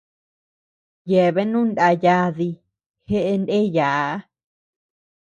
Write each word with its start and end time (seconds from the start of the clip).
Yebeanu 1.11 1.59
naa 1.75 1.93
yaadi 2.03 2.47
jeʼe 3.07 3.33
ndeyaa. 3.41 4.09